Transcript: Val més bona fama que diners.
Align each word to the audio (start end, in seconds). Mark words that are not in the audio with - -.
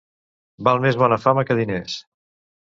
Val 0.67 0.81
més 0.85 0.97
bona 1.01 1.19
fama 1.27 1.45
que 1.51 1.59
diners. 1.61 2.01